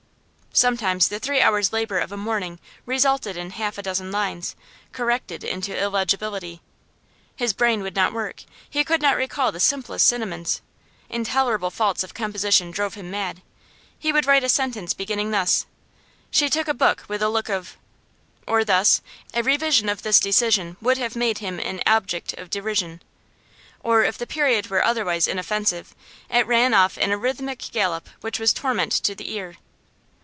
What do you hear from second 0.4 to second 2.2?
Sometimes the three hours' labour of a